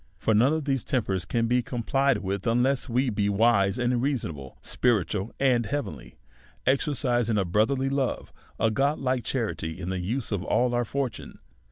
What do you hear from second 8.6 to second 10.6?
godhke cha rity, in the use of